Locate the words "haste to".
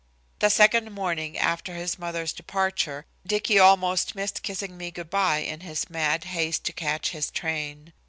6.23-6.73